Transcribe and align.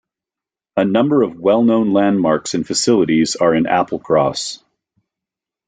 A 0.77 0.83
number 0.83 1.21
of 1.21 1.37
well 1.39 1.61
known 1.61 1.93
landmarks 1.93 2.55
and 2.55 2.65
facilities 2.65 3.35
are 3.35 3.53
in 3.53 3.65
Applecross. 3.65 4.63